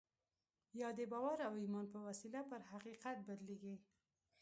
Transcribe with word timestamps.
دا 0.79 0.89
د 0.99 1.01
باور 1.11 1.37
او 1.47 1.53
ایمان 1.63 1.85
په 1.93 1.99
وسیله 2.07 2.41
پر 2.49 2.61
حقیقت 2.71 3.17
بدلېږي 3.27 3.75